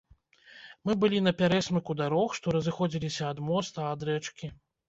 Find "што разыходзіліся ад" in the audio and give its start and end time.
2.39-3.45